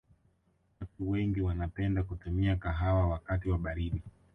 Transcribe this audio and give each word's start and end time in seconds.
watu 0.81 1.09
wengi 1.09 1.41
wanapenda 1.41 2.03
kutumia 2.03 2.55
kahawa 2.55 3.07
wakati 3.09 3.49
wa 3.49 3.57
baridi 3.57 4.01